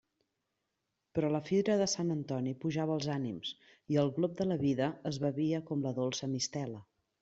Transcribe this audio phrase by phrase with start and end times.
[1.17, 3.55] Però la fira de Sant Antoni pujava els ànims
[3.95, 6.87] i el glop de la vida es bevia com la dolça mistela.